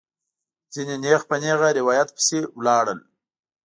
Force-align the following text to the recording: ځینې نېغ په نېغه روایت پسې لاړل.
ځینې 0.73 0.95
نېغ 1.03 1.21
په 1.29 1.35
نېغه 1.43 1.69
روایت 1.79 2.09
پسې 2.15 2.39
لاړل. 2.65 2.99